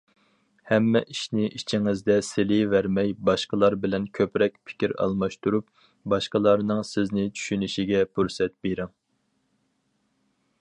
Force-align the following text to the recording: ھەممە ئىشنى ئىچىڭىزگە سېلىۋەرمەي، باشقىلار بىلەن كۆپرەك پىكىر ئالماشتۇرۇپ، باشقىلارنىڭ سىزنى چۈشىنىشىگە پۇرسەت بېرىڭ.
ھەممە 0.69 0.99
ئىشنى 1.15 1.43
ئىچىڭىزگە 1.57 2.15
سېلىۋەرمەي، 2.27 3.13
باشقىلار 3.29 3.77
بىلەن 3.83 4.07
كۆپرەك 4.21 4.57
پىكىر 4.71 4.95
ئالماشتۇرۇپ، 5.05 5.69
باشقىلارنىڭ 6.15 6.83
سىزنى 6.93 7.27
چۈشىنىشىگە 7.37 8.03
پۇرسەت 8.15 8.57
بېرىڭ. 8.67 8.93